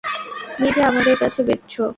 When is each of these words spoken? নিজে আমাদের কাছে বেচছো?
নিজে 0.59 0.81
আমাদের 0.83 1.15
কাছে 1.17 1.39
বেচছো? 1.43 1.83